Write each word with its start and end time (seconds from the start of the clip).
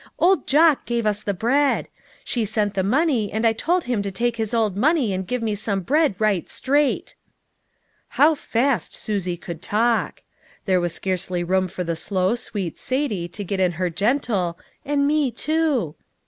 Old 0.17 0.47
Jock 0.47 0.85
gave 0.87 1.05
us 1.05 1.21
the 1.21 1.31
bread. 1.35 1.87
She 2.23 2.43
sent 2.43 2.73
the 2.73 2.81
money, 2.81 3.31
and 3.31 3.45
I 3.45 3.53
told 3.53 3.83
him 3.83 4.01
to 4.01 4.09
take 4.09 4.37
his 4.37 4.51
old 4.51 4.75
money 4.75 5.13
and 5.13 5.27
give 5.27 5.43
me 5.43 5.53
some 5.53 5.81
bread 5.81 6.15
right 6.17 6.49
straight." 6.49 7.13
52 8.09 8.21
LITTLE 8.23 8.35
FISHERS: 8.37 8.49
AND 8.55 8.63
THEFR 8.63 8.63
NETS. 8.63 8.65
How 8.67 8.73
fast 8.89 8.95
Susie 8.95 9.37
could 9.37 9.61
talk! 9.61 10.23
There 10.65 10.81
was 10.81 10.95
scarcely 10.95 11.43
room 11.43 11.67
for 11.67 11.83
the 11.83 11.95
slow 11.95 12.33
sweet 12.33 12.77
Satie 12.77 13.31
to 13.31 13.43
get 13.43 13.59
in 13.59 13.73
her 13.73 13.91
gentle," 13.91 14.57
and 14.83 15.05
me 15.05 15.29
too." 15.29 15.93